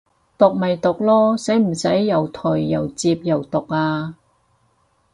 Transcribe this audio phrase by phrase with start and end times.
[0.35, 4.15] 毒咪毒囉，使唔使又頹又摺又毒啊